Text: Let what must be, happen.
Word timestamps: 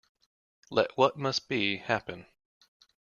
Let 0.71 0.97
what 0.97 1.15
must 1.15 1.47
be, 1.47 1.77
happen. 1.77 2.25